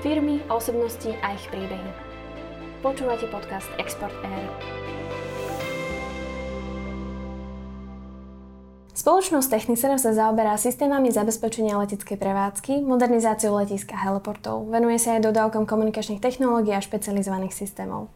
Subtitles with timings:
[0.00, 1.92] Firmy, osobnosti a ich príbehy.
[2.80, 4.48] Počúvate podcast Export Air.
[8.96, 14.72] Spoločnosť Technicer sa zaoberá systémami zabezpečenia leteckej prevádzky, modernizáciou letiska heliportov.
[14.72, 18.08] Venuje sa aj dodávkom komunikačných technológií a špecializovaných systémov.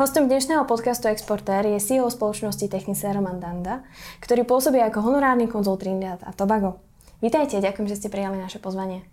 [0.00, 3.84] Hostom dnešného podcastu Exportér je CEO spoločnosti Technicer Roman Danda,
[4.24, 6.80] ktorý pôsobí ako honorárny konzul Trinidad a Tobago.
[7.20, 9.04] Vítajte, ďakujem, že ste prijali naše pozvanie.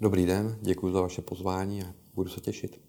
[0.00, 2.80] Dobrý den, děkuji za vaše pozvání a budu se těšit.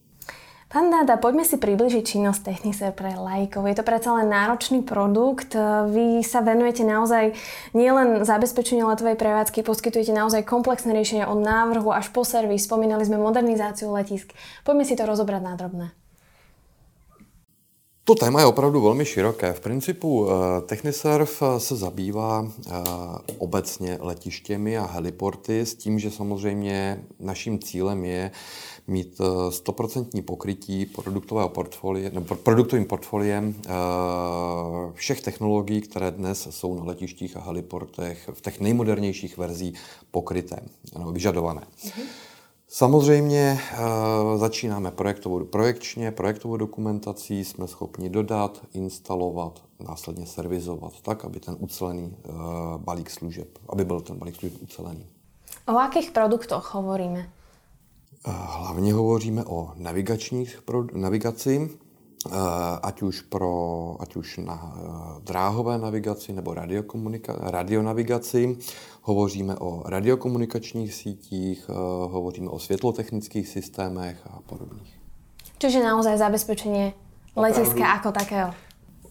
[0.66, 3.70] Pán Dáda, poďme si približiť činnosť Technicer pre lajkov.
[3.70, 5.54] Je to predsa len náročný produkt.
[5.94, 7.38] Vy sa venujete naozaj
[7.78, 12.66] nielen zabezpečeniu letovej prevádzky, poskytujete naozaj komplexné riešenia od návrhu až po servis.
[12.66, 14.34] Spomínali sme modernizáciu letisk.
[14.66, 15.88] Poďme si to rozobrať na drobné.
[18.08, 19.54] To téma je opravdu velmi široké.
[19.54, 22.72] V principu eh, Techniserv se zabývá eh,
[23.38, 28.32] obecně letištěmi a heliporty s tím, že samozřejmě naším cílem je
[28.88, 29.20] mít
[29.50, 33.56] 100% eh, pokrytí produktového portfolia, nebo produktovým portfoliem
[34.94, 39.74] všech technologií, které dnes jsou na letištích a heliportech v těch nejmodernějších verzí
[40.12, 40.60] pokryté
[40.98, 41.62] nebo vyžadované.
[41.62, 42.35] Mm-hmm.
[42.68, 51.40] Samozřejmě e, začínáme projektovou, projekčně, projektovou dokumentací, jsme schopni dodat, instalovat, následně servizovat, tak, aby
[51.40, 52.32] ten ucelený e,
[52.78, 55.06] balík služeb, aby byl ten balík služeb ucelený.
[55.68, 57.20] O jakých produktoch hovoríme?
[57.20, 61.70] E, hlavně hovoříme o navigačních navigaci,
[62.82, 64.76] ať už, pro, ať už na
[65.24, 66.56] dráhové navigaci nebo
[67.40, 68.58] radionavigaci.
[69.02, 71.70] Hovoříme o radiokomunikačních sítích,
[72.10, 75.00] hovoříme o světlotechnických systémech a podobných.
[75.58, 76.94] Čiže naozaj zabezpečení
[77.36, 78.52] letiska jako takého.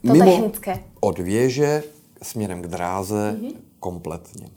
[0.06, 0.84] To Mimo technické.
[1.00, 1.82] od věže
[2.22, 3.56] směrem k dráze mm-hmm.
[3.80, 4.48] kompletně.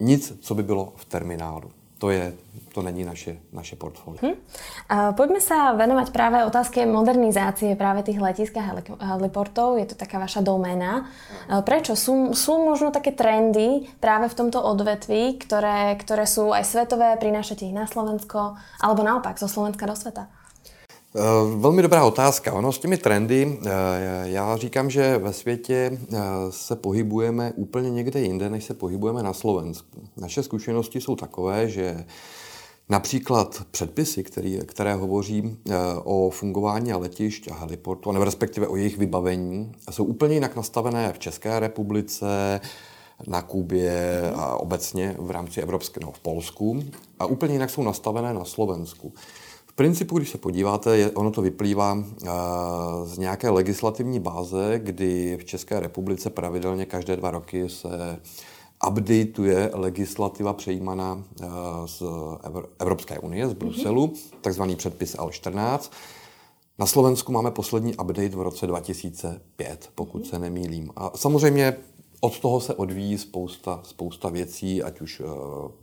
[0.00, 2.30] Nic, co by bylo v terminálu to, je,
[2.74, 4.22] to není naše, naše portfolio.
[4.22, 4.36] Hm.
[4.88, 8.78] A poďme sa venovať práve otázke modernizácie práve tých letisk a
[9.18, 9.82] heliportov.
[9.82, 11.10] Je to taká vaša doména.
[11.98, 17.66] Sú, sú možno také trendy práve v tomto odvetví, ktoré, ktoré sú aj svetové, prinášate
[17.66, 20.37] ich na Slovensko, alebo naopak zo Slovenska do sveta?
[21.18, 22.52] Eh, velmi dobrá otázka.
[22.52, 23.70] Ono s těmi trendy, eh,
[24.22, 26.18] já říkám, že ve světě eh,
[26.50, 30.00] se pohybujeme úplně někde jinde, než se pohybujeme na Slovensku.
[30.16, 32.04] Naše zkušenosti jsou takové, že
[32.90, 35.56] Například předpisy, který, které hovoří
[36.04, 41.18] o fungování letišť a heliportu, nebo respektive o jejich vybavení, jsou úplně jinak nastavené v
[41.18, 42.60] České republice,
[43.26, 46.82] na Kubě a obecně v rámci Evropského, no, v Polsku
[47.18, 49.12] a úplně jinak jsou nastavené na Slovensku
[49.78, 52.00] principu, když se podíváte, je, ono to vyplývá uh,
[53.04, 58.20] z nějaké legislativní báze, kdy v České republice pravidelně každé dva roky se
[58.88, 61.48] updateuje legislativa přejímaná uh,
[61.86, 62.02] z
[62.78, 64.36] Evropské unie, z Bruselu, mm-hmm.
[64.40, 65.90] takzvaný předpis L14.
[66.78, 70.90] Na Slovensku máme poslední update v roce 2005, pokud se nemýlím.
[70.96, 71.76] A samozřejmě
[72.20, 75.28] od toho se odvíjí spousta, spousta věcí, ať už uh,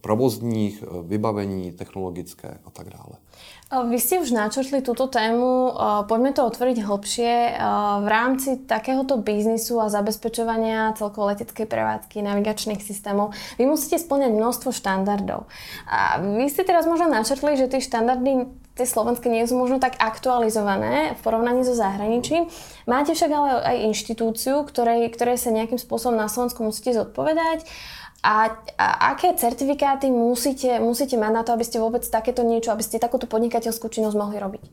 [0.02, 3.18] provozních, vybavení, technologické a tak dále.
[3.66, 5.74] Vy ste už načrtli túto tému,
[6.06, 7.58] poďme to otvoriť hlbšie.
[8.06, 14.70] V rámci takéhoto biznisu a zabezpečovania celkovo leteckej prevádzky, navigačných systémov, vy musíte splňať množstvo
[14.70, 15.50] štandardov.
[15.90, 18.46] A vy ste teraz možno načrtli, že tie štandardy
[18.76, 22.52] tie slovenské nie sú možno tak aktualizované v porovnaní so zahraničím.
[22.86, 27.64] Máte však ale aj inštitúciu, ktorej, ktorej sa nejakým spôsobom na Slovensku musíte zodpovedať.
[28.26, 32.82] A, a aké certifikáty musíte, musíte mať na to, aby ste vôbec takéto niečo, aby
[32.82, 34.64] ste takúto podnikateľskú činnosť mohli robiť?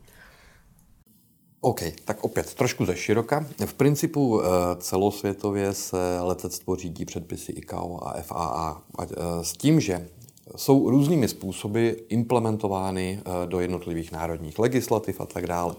[1.63, 3.45] OK, tak opět trošku ze široka.
[3.65, 4.45] V principu eh,
[4.79, 9.05] celosvětově se letectvo řídí předpisy ICAO a FAA eh,
[9.41, 10.07] s tím, že
[10.55, 15.75] jsou různými způsoby implementovány eh, do jednotlivých národních legislativ a tak dále.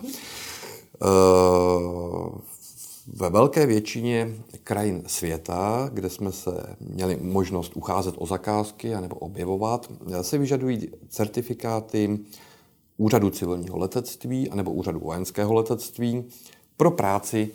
[3.06, 9.92] Ve velké většině krajin světa, kde jsme se měli možnost ucházet o zakázky anebo objevovat,
[10.22, 12.18] se vyžadují certifikáty
[12.96, 16.24] Úřadu civilního letectví anebo Úřadu vojenského letectví
[16.76, 17.50] pro práci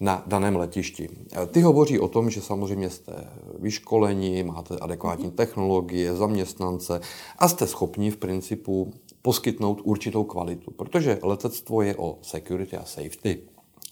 [0.00, 1.08] na daném letišti.
[1.50, 7.00] Ty hovoří o tom, že samozřejmě jste vyškoleni, máte adekvátní technologie, zaměstnance
[7.38, 8.92] a jste schopni v principu
[9.22, 13.40] poskytnout určitou kvalitu, protože letectvo je o security a safety.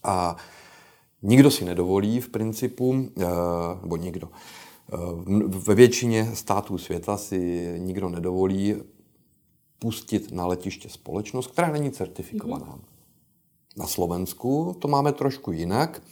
[0.04, 0.36] A
[1.22, 3.24] Nikdo si nedovolí v principu, eh,
[3.82, 4.28] nebo nikdo,
[4.92, 4.96] eh,
[5.46, 8.74] ve většině států světa si nikdo nedovolí
[9.78, 12.66] pustit na letiště společnost, která není certifikovaná.
[12.66, 12.91] Mm-hmm.
[13.76, 16.02] Na Slovensku to máme trošku jinak.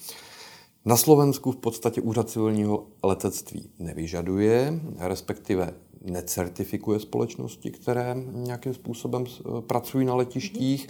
[0.84, 5.74] Na Slovensku v podstatě úřad civilního letectví nevyžaduje, respektive
[6.04, 9.24] necertifikuje společnosti, které nějakým způsobem
[9.60, 10.88] pracují na letištích,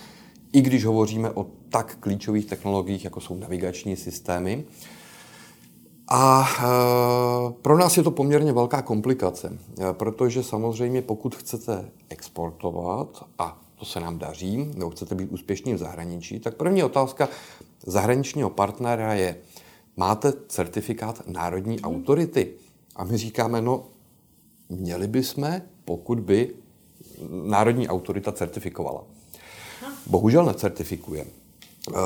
[0.53, 4.65] i když hovoříme o tak klíčových technologiích, jako jsou navigační systémy.
[6.09, 6.65] A e,
[7.63, 13.87] pro nás je to poměrně velká komplikace, e, protože samozřejmě pokud chcete exportovat, a to
[13.87, 17.29] se nám daří, nebo chcete být úspěšní v zahraničí, tak první otázka
[17.87, 19.37] zahraničního partnera je,
[19.97, 21.85] máte certifikát národní mhm.
[21.85, 22.53] autority?
[22.97, 23.87] A my říkáme, no,
[24.69, 26.55] měli bychom, pokud by
[27.45, 29.05] národní autorita certifikovala.
[30.07, 31.31] Bohužel necertifikujeme.
[31.89, 31.97] Uh,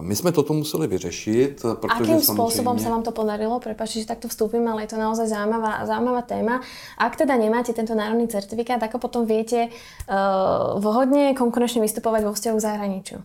[0.00, 3.62] my jsme toto museli vyřešit, protože Akým spôsobom sa vám to podarilo?
[3.62, 6.58] Prepačte, že takto vstúpim, ale je to naozaj zaujímavá, zaujímavá téma.
[6.98, 12.58] Ak teda nemáte tento národný certifikát, ako potom viete uh, vhodne konkurenčne vystupovať vo vzťahu
[12.58, 13.22] k?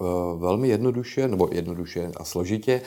[0.00, 2.80] Uh, velmi jednoduše, nebo jednoduše a složitě,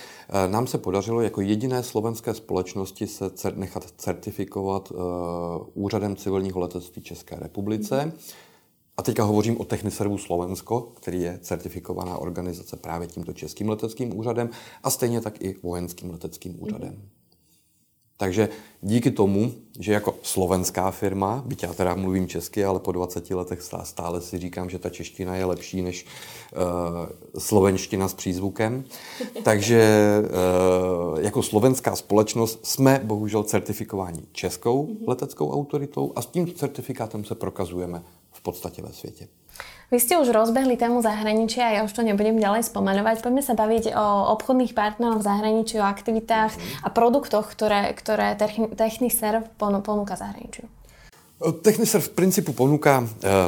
[0.48, 4.98] nám se podařilo jako jediné slovenské společnosti se cer- nechat certifikovat uh,
[5.74, 7.96] Úřadem civilního letectví České republice.
[7.96, 8.47] Mm-hmm
[8.98, 14.50] a teďka hovořím o Techniservu Slovensko, který je certifikovaná organizace právě tímto českým leteckým úřadem
[14.84, 16.90] a stejně tak i vojenským leteckým úřadem.
[16.90, 17.10] Mm.
[18.18, 18.50] Takže
[18.82, 23.62] díky tomu, že jako slovenská firma, byť já teda mluvím česky, ale po 20 letech
[23.84, 28.84] stále si říkám, že ta čeština je lepší než uh, slovenština s přízvukem,
[29.44, 30.14] takže
[31.14, 34.98] uh, jako slovenská společnost jsme bohužel certifikováni českou mhm.
[35.08, 38.04] leteckou autoritou a s tímto certifikátem se prokazujeme
[38.48, 39.28] podstatě ve světě.
[39.88, 43.24] Vy ste už rozbehli tému zahraničia, ja už to nebudem ďalej spomenovať.
[43.24, 46.52] Poďme sa baviť o obchodných partneroch v zahraničí, o aktivitách
[46.84, 48.36] a produktoch, ktoré, ktoré
[48.76, 50.68] Techniserv ponúka zahraničiu.
[51.64, 53.06] Techniserv v principu ponúka e,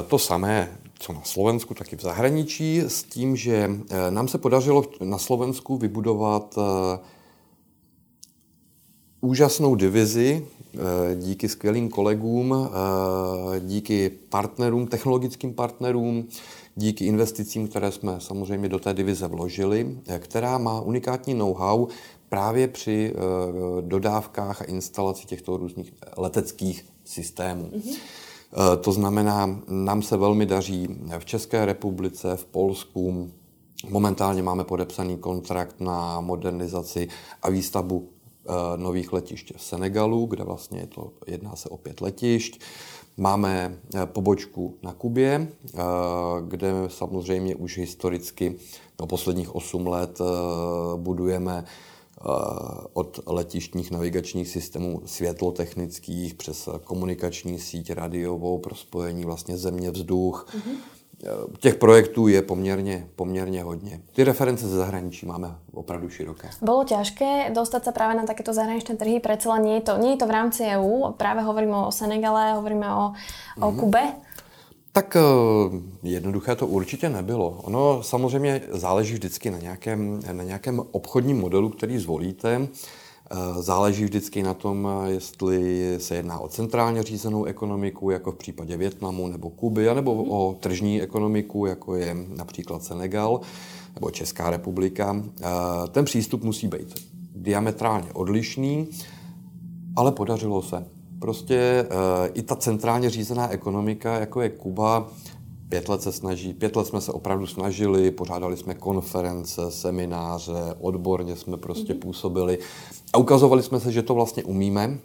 [0.08, 3.72] to samé, co na Slovensku, tak i v zahraničí, s tím, že e,
[4.12, 6.62] nám se podařilo na Slovensku vybudovat e,
[9.20, 10.59] úžasnou divizi Eh,
[11.16, 16.28] díky skvělým kolegům, eh, díky partnerům, technologickým partnerům,
[16.76, 21.88] díky investicím, které jsme samozřejmě do té divize vložili, eh, která má unikátní know-how
[22.30, 23.14] právě při
[23.82, 27.70] dodávkách a instalaci těchto různých leteckých systémů.
[27.74, 27.98] Mm-hmm.
[28.82, 30.88] To znamená, nám se velmi daří
[31.20, 33.32] v České republice, v Polsku.
[33.90, 37.08] Momentálně máme podepsaný kontrakt na modernizaci
[37.42, 38.19] a výstavbu Eh,
[38.76, 42.60] nových letišť v Senegalu, kde vlastně je to, jedná se o pět letišť.
[43.18, 45.80] Máme eh, pobočku na Kubě, eh,
[46.48, 48.56] kde samozřejmě už historicky
[49.00, 50.20] no posledních 8 let
[50.96, 51.66] budujeme
[52.94, 60.48] od letištních navigačních systémů světlotechnických přes komunikační síť radiovou pro spojení vlastně země vzduch.
[60.56, 60.99] Mm-hmm
[61.60, 64.02] těch projektů je poměrně, poměrně hodně.
[64.14, 66.50] Ty reference ze zahraničí máme opravdu široké.
[66.62, 70.18] Bylo těžké dostat se právě na takéto zahraničné trhy, přece nie je to, nie je
[70.18, 73.14] to v rámci EU, právě hovoríme o Senegale, hovoríme o,
[73.62, 73.80] o mm.
[73.80, 74.14] Kube.
[74.92, 75.22] Tak eh,
[76.04, 77.60] jednoduché to určitě nebylo.
[77.64, 82.68] Ono samozřejmě záleží vždycky na nějakém, na nějakém obchodním modelu, který zvolíte.
[83.32, 88.78] Eh, záleží vždycky na tom, jestli se jedná o centrálně řízenou ekonomiku, jako v případě
[88.78, 90.32] Větnamu nebo Kuby, nebo mhm.
[90.32, 93.42] o tržní ekonomiku, jako je například Senegal
[93.96, 95.24] nebo Česká republika.
[95.42, 95.46] Eh,
[95.92, 96.94] ten přístup musí být
[97.36, 98.88] diametrálně odlišný,
[99.96, 100.86] ale podařilo se.
[101.20, 101.86] Prostě eh,
[102.34, 105.08] i ta centrálně řízená ekonomika, jako je Kuba,
[105.70, 111.36] Pět let se snaží, pět let jsme se opravdu snažili, pořádali jsme konference, semináře, odborně
[111.36, 112.00] jsme prostě mm-hmm.
[112.00, 112.60] působili
[113.14, 115.00] a ukazovali jsme se, že to vlastně umíme,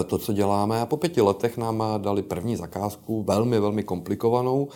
[0.00, 0.80] eh, to, co děláme.
[0.80, 4.68] A po pěti letech nám dali první zakázku, velmi, velmi komplikovanou,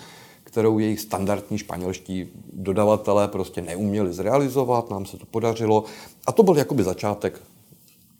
[0.45, 5.85] kterou jejich standardní španělští dodavatelé prostě neuměli zrealizovat, nám se to podařilo.
[6.26, 7.40] A to byl jakoby začátek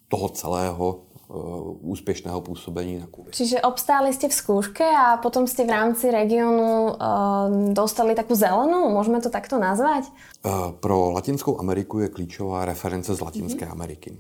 [0.09, 1.01] toho celého
[1.81, 3.33] úspěšného působení na Kubě.
[3.33, 6.95] Čiže obstáli jste v zkouške a potom jste v rámci regionu uh,
[7.73, 10.05] dostali takovou zelenou, můžeme to takto nazvat?
[10.45, 13.73] Uh, pro Latinskou Ameriku je klíčová reference z Latinské mm-hmm.
[13.73, 14.17] Ameriky.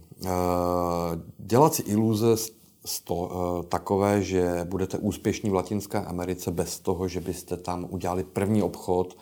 [1.39, 2.37] Dělat si iluze
[2.85, 7.87] z to, uh, takové, že budete úspěšní v Latinské Americe bez toho, že byste tam
[7.91, 9.17] udělali první obchod,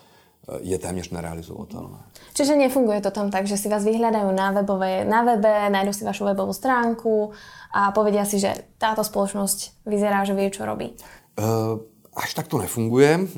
[0.61, 1.99] je téměř nerealizovatelné.
[2.33, 6.05] Čiže nefunguje to tam tak, že si vás vyhľadajú na, webové, na webe, nájdu si
[6.05, 7.37] vašu webovú stránku
[7.73, 10.97] a povedia si, že táto spoločnosť vyzerá, že vie, čo robí?
[11.37, 11.81] Uh,
[12.17, 13.19] až tak to nefunguje.
[13.19, 13.29] Uh,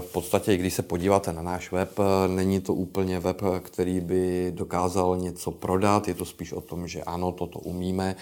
[0.00, 5.16] v podstatě, když se podíváte na náš web, není to úplně web, který by dokázal
[5.16, 6.08] něco prodat.
[6.08, 8.16] Je to spíš o tom, že ano, toto umíme.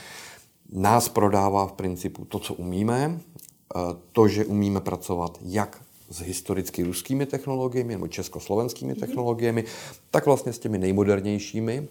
[0.72, 3.18] Nás prodává v principu to, co umíme.
[4.12, 5.83] To, že umíme pracovat jak
[6.14, 9.00] s historicky ruskými technologiemi nebo československými mm-hmm.
[9.00, 9.64] technologiemi,
[10.10, 11.88] tak vlastně s těmi nejmodernějšími,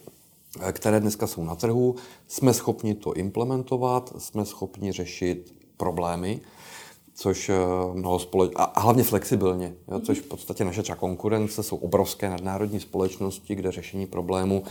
[0.61, 1.95] eh, které dneska jsou na trhu,
[2.27, 6.41] jsme schopni to implementovat, jsme schopni řešit problémy,
[7.13, 7.55] což eh,
[7.93, 8.51] mnoho společ...
[8.55, 13.71] a hlavně flexibilně, jo, což v podstatě naše třeba konkurence jsou obrovské nadnárodní společnosti, kde
[13.71, 14.63] řešení problému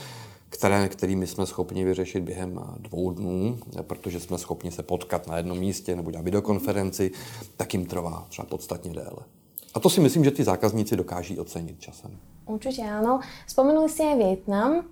[0.52, 5.58] které, kterými jsme schopni vyřešit během dvou dnů, protože jsme schopni se potkat na jednom
[5.58, 7.10] místě nebo dělat videokonferenci,
[7.56, 9.41] tak jim trvá třeba podstatně déle.
[9.74, 12.12] A to si myslím, že ty zákazníci dokáží ocenit časem.
[12.44, 13.22] Určite áno.
[13.46, 14.84] Spomenuli ste aj Vietnam.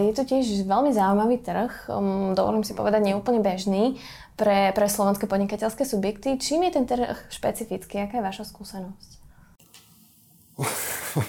[0.00, 4.00] Je to tiež veľmi zaujímavý trh, um, dovolím si povedať neúplne bežný
[4.36, 6.40] pre, pre slovenské podnikateľské subjekty.
[6.40, 8.00] Čím je ten trh špecifický?
[8.00, 9.10] Aká je vaša skúsenosť?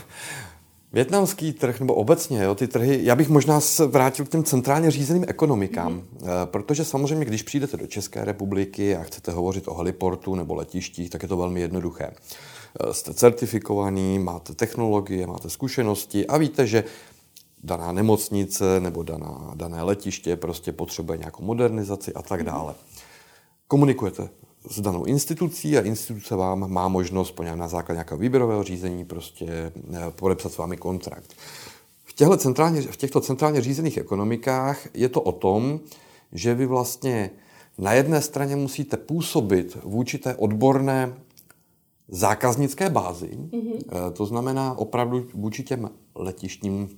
[0.93, 4.91] Větnamský trh, nebo obecně jo, ty trhy, já bych možná se vrátil k těm centrálně
[4.91, 6.45] řízeným ekonomikám, mm-hmm.
[6.45, 11.21] protože samozřejmě, když přijdete do České republiky a chcete hovořit o heliportu nebo letištích, tak
[11.21, 12.11] je to velmi jednoduché.
[12.79, 16.83] Eh, jste certifikovaný, máte technologie, máte zkušenosti a víte, že
[17.63, 22.45] daná nemocnice nebo daná, dané letiště prostě potřebuje nějakou modernizaci a tak mhm.
[22.45, 22.73] dále.
[23.67, 24.29] Komunikujete
[24.69, 29.47] s danou institucí a instituce vám má možnost po na základě nějakého výběrového řízení prostě
[29.47, 31.33] eh, podepsat s vámi kontrakt.
[32.03, 35.79] V těchto, centrálně, v těchto centrálně řízených ekonomikách je to o tom,
[36.31, 37.31] že vy vlastně
[37.77, 41.13] na jedné straně musíte působit vůči té odborné
[42.11, 44.11] zákaznické bázi, mm-hmm.
[44.13, 46.89] to znamená opravdu vůči těm letištním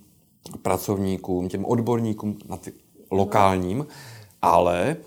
[0.61, 2.73] pracovníkům, těm odborníkům na ty
[3.11, 3.87] lokálním,
[4.41, 4.97] ale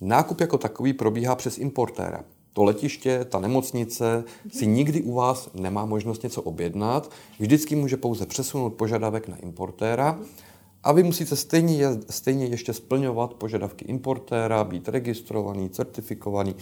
[0.00, 2.24] nákup jako takový probíhá přes importéra.
[2.52, 8.26] To letiště, ta nemocnice si nikdy u vás nemá možnost něco objednat, vždycky může pouze
[8.26, 10.18] přesunout požadavek na importéra
[10.82, 16.54] a vy musíte stejně, stejně ještě splňovat požadavky importéra, být registrovaný, certifikovaný,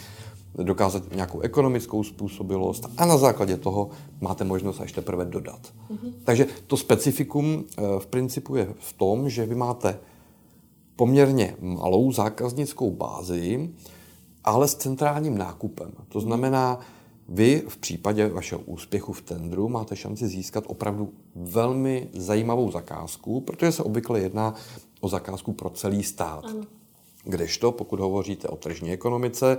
[0.54, 3.90] dokázat nějakou ekonomickou způsobilost a na základě toho
[4.20, 5.60] máte možnost až teprve dodat.
[5.90, 6.12] Mm-hmm.
[6.24, 9.98] Takže to specifikum eh, v principu je v tom, že vy máte
[10.96, 13.70] poměrně malou zákaznickou bázi,
[14.44, 15.92] ale s centrálním nákupem.
[16.08, 16.80] To znamená,
[17.28, 23.72] vy v případě vašeho úspěchu v tendru máte šanci získat opravdu velmi zajímavou zakázku, protože
[23.72, 24.54] se obvykle jedná
[25.00, 26.44] o zakázku pro celý stát.
[26.44, 26.62] Ano.
[27.24, 29.58] Kdežto, pokud hovoříte o tržní ekonomice,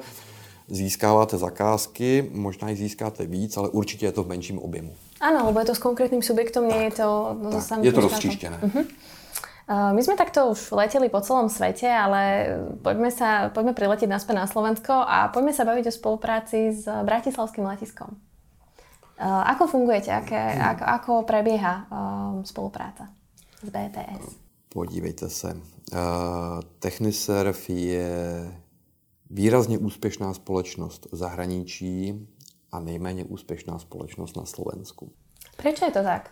[0.67, 4.93] získáváte zakázky, možná i získáte víc, ale určitě je to v menším objemu.
[5.22, 7.38] Ano, lebo je to s konkrétnym subjektom, nie je to...
[7.70, 8.60] Tak, je to rozčíštěné.
[8.60, 8.86] Uh-huh.
[9.96, 12.51] My sme takto už leteli po celom svete, ale
[12.84, 17.63] poďme, sa, poďme priletiť naspäť na Slovensko a poďme sa baviť o spolupráci s Bratislavským
[17.63, 18.12] letiskom.
[19.24, 20.12] Ako fungujete?
[20.12, 21.88] Aké, ako, ako prebieha
[22.43, 23.08] spolupráca
[23.63, 24.36] s BTS?
[24.67, 25.55] Podívejte se.
[26.84, 28.12] Techniserv je
[29.34, 32.28] výrazně úspěšná společnost v zahraničí
[32.72, 35.10] a nejméně úspěšná společnost na Slovensku.
[35.58, 36.30] Proč je to tak?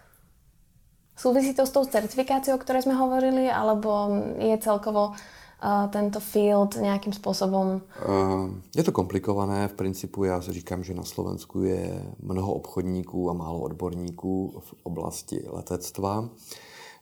[1.18, 4.10] Súvisí to s tou certifikáciou, o ktorej sme hovorili, alebo
[4.42, 7.82] je celkovo uh, tento field nějakým způsobem?
[8.08, 9.68] Uh, je to komplikované.
[9.68, 14.74] V principu já si říkám, že na Slovensku je mnoho obchodníků a málo odborníků v
[14.84, 16.30] oblasti letectva.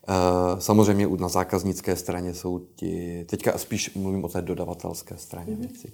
[0.07, 5.59] Uh, samozřejmě na zákaznické straně jsou ti, teďka spíš mluvím o té dodavatelské straně mm-hmm.
[5.59, 5.91] věci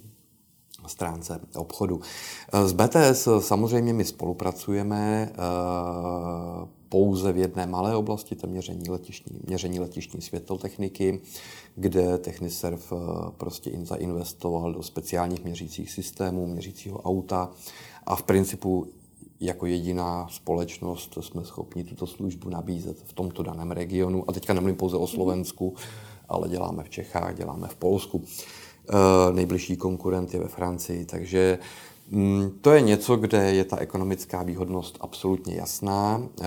[0.86, 2.00] stránce obchodu.
[2.52, 5.32] S BTS samozřejmě my spolupracujeme
[6.88, 11.20] pouze v jedné malé oblasti, to měření letišní, měření letišní světlotechniky,
[11.74, 12.96] kde Techniserv eh,
[13.36, 17.50] prostě zainvestoval do speciálních měřících systémů, měřícího auta
[18.06, 18.86] a v principu
[19.40, 24.24] jako jediná společnost jsme schopni tuto službu nabízet v tomto daném regionu.
[24.28, 25.74] A teďka nemluvím pouze o Slovensku,
[26.28, 28.24] ale děláme v Čechách, děláme v Polsku.
[28.24, 31.58] E, nejbližší konkurent je ve Francii, takže
[32.10, 36.22] Mm, to je něco, kde je ta ekonomická výhodnost absolutně jasná.
[36.40, 36.44] Eh,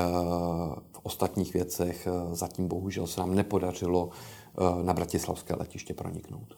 [0.91, 6.55] v ostatních věcech eh, zatím bohužel se nám nepodařilo eh, na bratislavské letiště proniknout.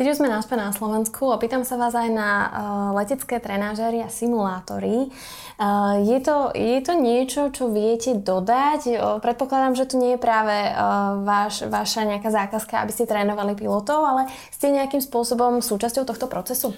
[0.00, 2.48] Keď už sme naspäť na Slovensku, opýtam sa vás aj na uh,
[2.96, 5.12] letecké trenážery a simulátory.
[5.60, 8.96] Uh, je, to, je to niečo, čo viete dodať?
[8.96, 13.52] Uh, predpokladám, že to nie je práve uh, váš, vaša nejaká zákazka, aby ste trénovali
[13.52, 16.72] pilotov, ale ste nejakým spôsobom súčasťou tohto procesu?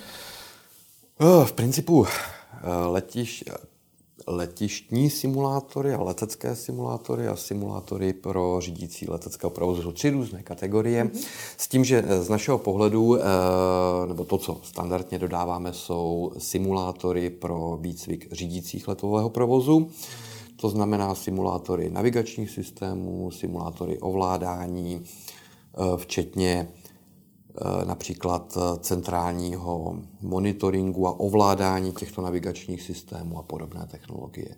[1.23, 2.03] Oh, v principu
[2.67, 3.47] letiš,
[4.27, 11.05] letištní simulátory a letecké simulátory a simulátory pro řídící leteckého provozu jsou tři různé kategorie.
[11.05, 11.27] Mm-hmm.
[11.57, 13.23] S tím, že eh, z našeho pohledu, eh,
[14.07, 19.91] nebo to, co standardně dodáváme, jsou simulátory pro výcvik řídících letového provozu.
[20.57, 25.03] To znamená simulátory navigačních systémů, simulátory ovládání,
[25.97, 26.82] včetně Eh,
[27.85, 34.57] například eh, centrálního monitoringu a ovládání těchto navigačních systémů a podobné technologie.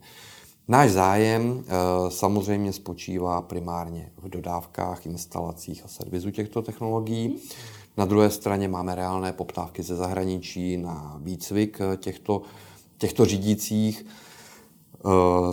[0.68, 1.70] Náš zájem eh,
[2.10, 7.38] samozřejmě spočívá primárně v dodávkách, instalacích a servisu těchto technologií.
[7.96, 12.42] Na druhé straně máme reálné poptávky ze zahraničí na výcvik těchto,
[12.98, 14.06] těchto řídících.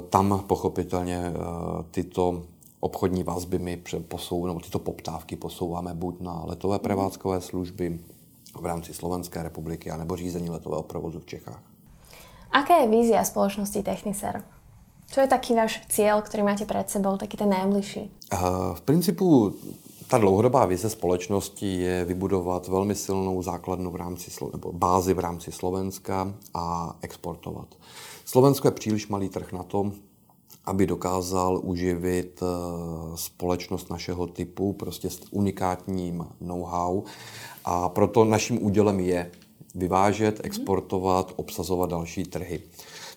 [0.10, 1.34] Tam pochopitelně
[1.92, 2.44] tyto
[2.82, 8.00] obchodní vazby my posou, nebo tyto poptávky posouváme buď na letové prevádzkové služby
[8.60, 11.64] v rámci Slovenské republiky, anebo řízení letového provozu v Čechách.
[12.52, 14.44] Aká je vízia spoločnosti Techniser?
[15.12, 18.12] Čo je taký váš cíl, který máte před sebou, taký ten nejbližší?
[18.74, 19.54] V principu
[20.08, 25.52] ta dlouhodobá vize společnosti je vybudovat velmi silnou základnu v rámci, nebo bázi v rámci
[25.52, 27.68] Slovenska a exportovat.
[28.26, 29.92] Slovensko je příliš malý trh na to,
[30.66, 32.48] aby dokázal uživit eh,
[33.16, 37.04] společnost našeho typu, prostě s unikátním know-how.
[37.66, 39.32] A proto naším údělem je
[39.76, 40.46] vyvážet, mhm.
[40.46, 42.62] exportovat, obsazovat další trhy.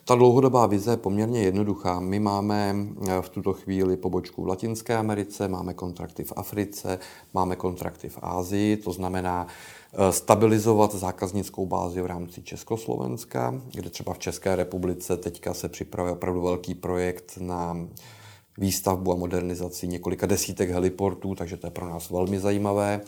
[0.07, 1.99] Ta dlouhodobá vize je poměrně jednoduchá.
[1.99, 2.75] My máme
[3.07, 6.99] eh, v tuto chvíli pobočku v Latinské Americe, máme kontrakty v Africe,
[7.33, 9.47] máme kontrakty v Ázii, to znamená
[10.09, 16.41] stabilizovat zákaznickou bázi v rámci Československa, kde třeba v České republice teďka se připravuje opravdu
[16.41, 17.87] velký projekt na
[18.57, 23.01] výstavbu a modernizaci několika desítek heliportů, takže to je pro nás velmi zajímavé.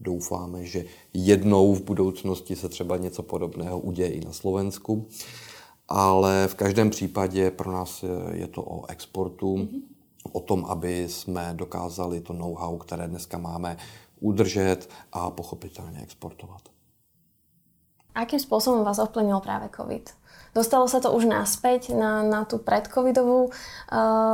[0.00, 0.84] Doufáme, že
[1.14, 5.06] jednou v budoucnosti se třeba něco podobného uděje i na Slovensku
[5.88, 9.82] ale v každém případě pro nás je to o exportu, mm-hmm.
[10.32, 13.76] o tom, aby jsme dokázali to know-how, které dneska máme,
[14.20, 16.62] udržet a pochopitelně exportovat.
[18.14, 20.10] Akým způsobem vás ovplyvnil právě COVID?
[20.54, 23.52] Dostalo se to už naspäť na, na tu predcovidovú uh,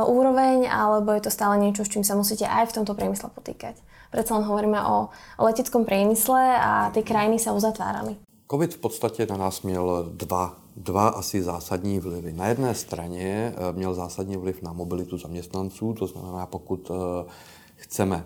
[0.09, 3.77] úroveň, alebo je to stále niečo, s čím sa musíte aj v tomto priemysle potýkať?
[4.09, 8.17] Predsa len hovoríme o, o leteckom priemysle a ty krajiny sa uzatvárali.
[8.47, 12.33] COVID v podstatě na nás měl dva dva asi zásadní vlivy.
[12.33, 17.29] Na jedné straně eh, měl zásadní vliv na mobilitu zaměstnanců, to znamená, pokud eh,
[17.75, 18.25] chceme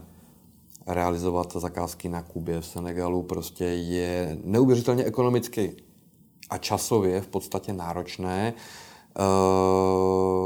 [0.90, 5.76] realizovat zakázky na Kubě, v Senegalu, prostě je neuvěřitelně ekonomicky
[6.50, 9.22] a časově v podstatě náročné eh,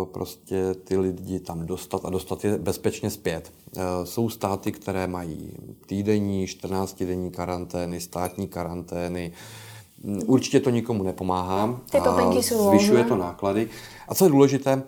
[0.05, 3.53] prostě ty lidi tam dostat a dostat je bezpečně zpět.
[4.03, 5.51] Jsou státy, které mají
[5.86, 9.32] týdenní, 14-denní karantény, státní karantény,
[10.25, 11.79] Určitě to nikomu nepomáhá.
[11.91, 11.97] Ty
[12.43, 13.69] jsou Zvyšuje to náklady.
[14.08, 14.84] A co je důležité,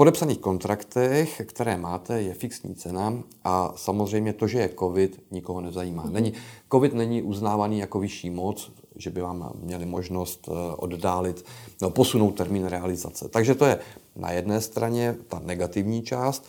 [0.00, 6.02] podepsaných kontraktech, které máte, je fixní cena a samozřejmě to, že je COVID, nikoho nezajímá.
[6.02, 6.12] Mhm.
[6.12, 6.32] Není,
[6.72, 11.44] COVID není uznávaný jako vyšší moc, že by vám měli možnost eh, oddálit,
[11.82, 13.28] no, posunout termín realizace.
[13.28, 13.78] Takže to je
[14.16, 16.48] na jedné straně ta negativní část.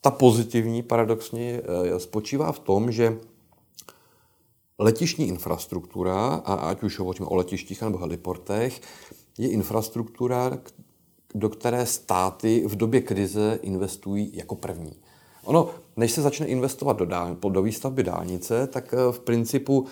[0.00, 3.18] Ta pozitivní paradoxně eh, spočívá v tom, že
[4.78, 8.80] letišní infrastruktura, a ať už hovoříme o letištích nebo heliportech,
[9.38, 10.58] je infrastruktura,
[11.34, 14.92] do které státy v době krize investují jako první.
[15.44, 19.86] Ono, než se začne investovat do, dál, do výstavby dálnice, tak eh, v principu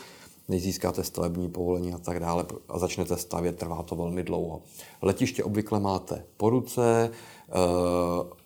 [0.48, 4.62] než získáte stavební povolení a tak dále a začnete stavět, trvá to velmi dlouho.
[5.02, 7.10] Letiště obvykle máte po ruce,
[7.48, 7.52] eh,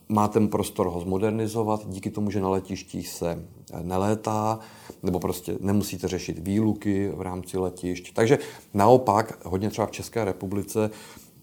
[0.09, 3.45] máte prostor ho zmodernizovat, díky tomu, že na letištích se
[3.83, 4.59] nelétá,
[5.03, 8.15] nebo prostě nemusíte řešit výluky v rámci letišť.
[8.15, 8.39] Takže
[8.75, 10.91] naopak, hodně třeba v České republice,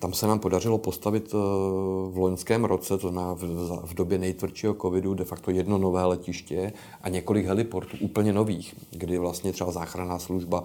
[0.02, 1.38] tam se nám podařilo postavit eh,
[2.10, 3.36] v loňském roce, to znamená
[3.84, 9.18] v době nejtvrdšího covidu, de facto jedno nové letiště a několik heliportů úplně nových, kdy
[9.18, 10.64] vlastně třeba záchranná služba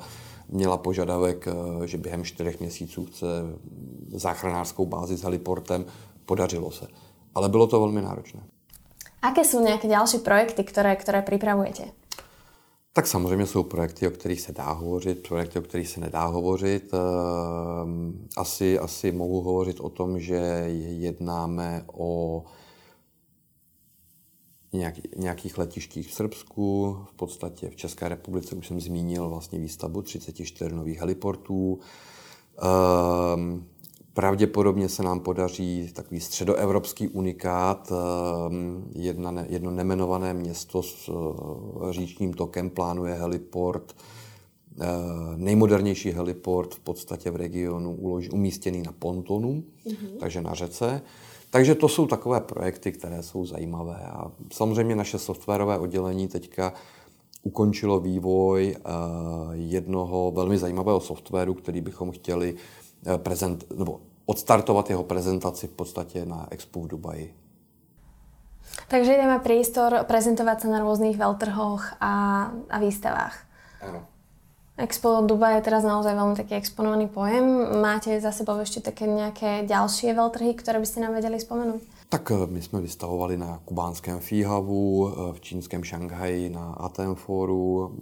[0.49, 3.27] měla požadavek, eh, že během čtyřech měsíců chce
[4.09, 5.85] záchranářskou bázi s heliportem.
[6.27, 6.87] Podařilo se.
[7.35, 8.41] Ale bylo to velmi náročné.
[9.23, 11.85] Aké jsou nějaké další projekty, které, které připravujete?
[12.97, 16.91] Tak samozřejmě jsou projekty, o kterých se dá hovořit, projekty, o kterých se nedá hovořit.
[16.95, 20.37] Ehm, asi, asi mohu hovořit o tom, že
[20.79, 22.45] jednáme o
[25.17, 30.75] nějakých letištích v Srbsku, v podstatě v České republice už jsem zmínil vlastně výstavbu 34
[30.75, 31.79] nových heliportů.
[32.63, 33.67] Ehm,
[34.17, 42.33] Pravděpodobně se nám podaří takový středoevropský unikát, ehm, jedna, jedno nemenované město s eh, říčním
[42.33, 43.97] tokem plánuje heliport,
[44.81, 44.87] eh,
[45.37, 47.93] nejmodernější heliport v podstatě v regionu
[48.33, 50.19] umístěný na pontonu, mm-hmm.
[50.21, 51.03] takže na řece.
[51.51, 53.97] Takže to jsou takové projekty, které jsou zajímavé.
[53.97, 56.73] A samozřejmě naše softwarové oddělení teďka
[57.43, 58.83] ukončilo vývoj eh,
[59.53, 62.55] jednoho velmi zajímavého softwaru, který bychom chtěli
[63.17, 67.35] prezent, nebo odstartovat jeho prezentaci v podstatě na Expo v Dubaji.
[68.89, 73.39] Takže jdeme priestor prezentovat se na různých veltrhoch a, a výstavách.
[73.81, 74.07] Ano.
[74.77, 77.81] Expo Dubai je teraz naozaj veľmi taký exponovaný pojem.
[77.81, 81.81] Máte za sebou ešte také nejaké ďalšie veľtrhy, ktoré by ste nám vedeli spomenúť?
[82.09, 87.97] Tak eh, my jsme vystavovali na kubánském Fíhavu, eh, v čínském Šanghaji, na Atenforu.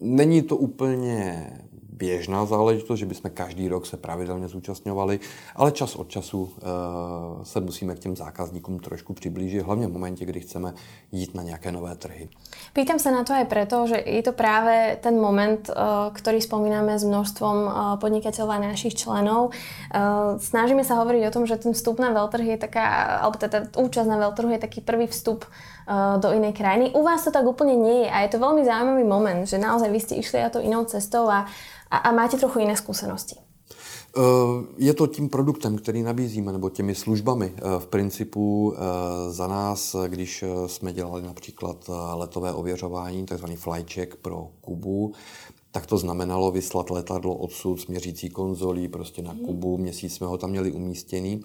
[0.00, 1.50] Není to úplně
[1.98, 5.20] běžná záležitost, že bychom každý rok se pravidelně zúčastňovali,
[5.56, 10.24] ale čas od času uh, se musíme k těm zákazníkům trošku přiblížit, hlavně v momentě,
[10.24, 10.74] kdy chceme
[11.12, 12.28] jít na nějaké nové trhy.
[12.72, 16.94] Pýtam sa na to aj preto, že je to práve ten moment, uh, ktorý spomíname
[16.94, 19.50] s množstvom uh, podnikateľov a našich členov.
[20.38, 24.08] Snažíme sa hovoriť o tom, že ten vstup na veľtrh je taká, alebo teda účasť
[24.08, 25.48] na veľtrhu je taký prvý vstup
[26.20, 26.92] do inej krajiny.
[26.92, 29.88] U vás to tak úplne nie je a je to veľmi zaujímavý moment, že naozaj
[29.88, 31.48] vy ste išli na to inou cestou a
[31.90, 33.48] a, a máte trochu jiné zkušenosti.
[34.16, 34.20] Eh,
[34.78, 37.52] je to tím produktem, který nabízíme, nebo těmi službami.
[37.56, 44.48] Eh, v principu eh, za nás, když jsme dělali například letové ověřování, takzvaný flycheck pro
[44.60, 45.12] Kubu,
[45.70, 49.78] tak to znamenalo vyslat letadlo odsud s měřící konzolí prostě na Kubu.
[49.78, 51.40] Měsíc jsme ho tam měli umístěný.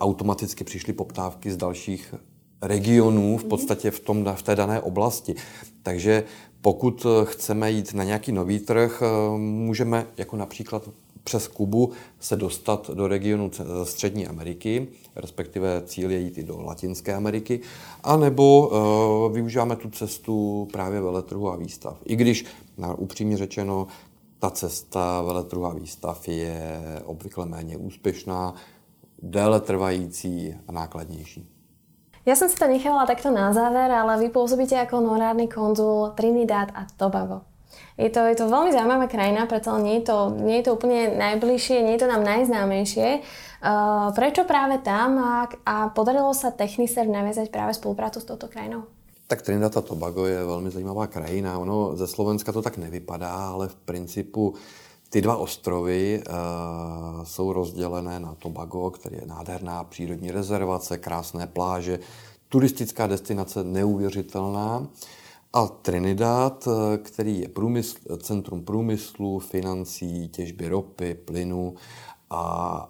[0.00, 2.14] Automaticky přišly poptávky z dalších
[2.62, 5.34] regionů v podstatě v, tom, v té dané oblasti.
[5.82, 6.24] Takže
[6.60, 10.88] pokud eh, chceme jít na nějaký nový trh, eh, můžeme jako například
[11.28, 13.50] přes Kubu se dostat do regionu
[13.84, 17.60] Střední Ameriky, respektive cíl je jít i do Latinské Ameriky,
[18.04, 21.98] anebo uh, využíváme tu cestu právě veletrhu a výstav.
[22.04, 22.44] I když,
[22.78, 23.86] na, upřímně řečeno,
[24.38, 28.54] ta cesta veletrhu a výstav je obvykle méně úspěšná,
[29.22, 31.57] déle trvající a nákladnější.
[32.28, 36.68] Ja som si to nechala takto na záver, ale vy pôsobíte ako honorárny konzul Trinidad
[36.76, 37.48] a Tobago.
[37.96, 41.16] Je to, je to veľmi zaujímavá krajina, preto nie je to, nie je to úplne
[41.16, 43.24] najbližšie, nie je to nám najznámejšie.
[43.64, 48.84] Uh, prečo práve tam a, a podarilo sa Techniser naviazať práve spoluprácu s touto krajinou?
[49.24, 51.56] Tak Trinidad a Tobago je velmi zajímavá krajina.
[51.56, 54.52] Ono ze Slovenska to tak nevypadá, ale v principu
[55.08, 61.98] ty dva ostrovy uh, jsou rozdělené na Tobago, který je nádherná přírodní rezervace, krásné pláže,
[62.48, 64.86] turistická destinace neuvěřitelná.
[65.52, 71.74] A Trinidad, eh, který je průmysl, centrum průmyslu, financí, těžby ropy, plynu
[72.30, 72.40] a,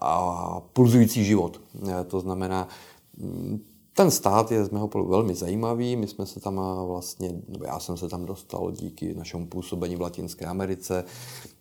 [0.00, 1.60] a pulzující život.
[1.88, 2.68] Eh, to znamená,
[3.16, 3.64] mm,
[3.98, 5.96] ten stát je z mého pohledu velmi zajímavý.
[5.96, 10.00] My jsme se tam vlastně, nebo já jsem se tam dostal díky našemu působení v
[10.00, 11.04] Latinské Americe,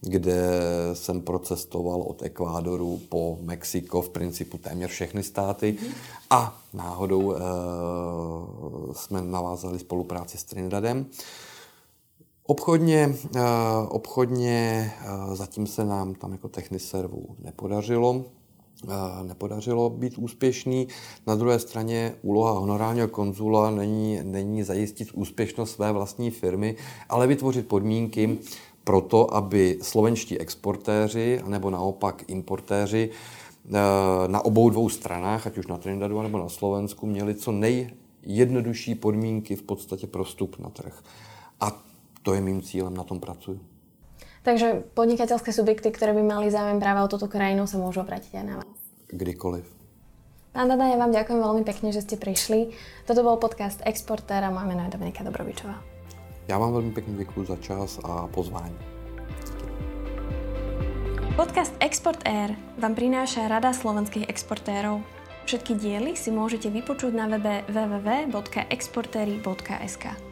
[0.02, 0.50] kde
[0.94, 5.78] jsem procestoval od Ekvádoru po Mexiko, v principu téměř všechny státy.
[5.80, 5.94] Mm-hmm.
[6.30, 7.38] A náhodou e,
[8.94, 11.06] jsme navázali spolupráci s Trinidadem.
[12.46, 13.42] Obchodně, e,
[13.90, 14.94] obchodně
[15.32, 18.26] e, zatím se nám tam jako techniservu nepodařilo
[19.24, 20.88] nepodařilo být úspěšný.
[21.28, 26.76] Na druhé straně úloha honorálního konzula není, není zajistit úspěšnost své vlastní firmy,
[27.10, 28.38] ale vytvořit podmínky
[28.84, 33.72] pro to, aby slovenští exportéři nebo naopak importéři eh,
[34.28, 39.56] na obou dvou stranách, ať už na Trinidadu nebo na Slovensku, měli co nejjednodušší podmínky
[39.56, 41.04] v podstatě pro vstup na trh.
[41.60, 41.84] A
[42.24, 43.77] to je mým cílem, na tom pracuji.
[44.48, 48.46] Takže podnikateľské subjekty, ktoré by mali záujem práve o túto krajinu, sa môžu obrátiť aj
[48.48, 48.80] na vás.
[49.12, 49.68] Kdykoliv.
[50.56, 52.72] Pán Dada, ja vám ďakujem veľmi pekne, že ste prišli.
[53.04, 55.84] Toto bol podcast Exportér a moje meno je Dominika Dobrovičová.
[56.48, 58.78] Já vám velmi pěkně děkuji za čas a pozvání.
[61.36, 65.02] Podcast Export Air vám prináša Rada slovenských exportérov.
[65.46, 70.27] Všetky diely si môžete vypočuť na webe www.exportery.sk.